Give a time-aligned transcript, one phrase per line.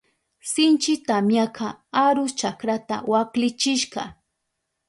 [0.51, 1.67] Sinchi tamyaka
[2.05, 4.01] arus chakrata waklichishka.